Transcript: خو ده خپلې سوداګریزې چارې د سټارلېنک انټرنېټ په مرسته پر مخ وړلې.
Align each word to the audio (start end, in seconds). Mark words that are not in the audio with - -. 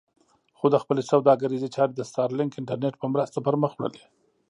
خو 0.57 0.65
ده 0.73 0.77
خپلې 0.83 1.01
سوداګریزې 1.11 1.69
چارې 1.75 1.93
د 1.95 2.01
سټارلېنک 2.09 2.51
انټرنېټ 2.55 2.95
په 2.99 3.07
مرسته 3.13 3.37
پر 3.45 3.55
مخ 3.61 3.71
وړلې. 3.75 4.03